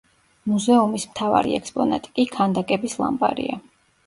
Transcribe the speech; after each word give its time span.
მუზეუმის 0.53 1.05
მთავარი 1.11 1.53
ექსპონატი, 1.57 2.11
კი 2.17 2.27
ქანდაკების 2.37 2.97
ლამპარია. 3.05 3.61